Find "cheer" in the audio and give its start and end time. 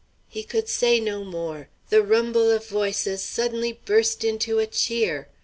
4.65-5.27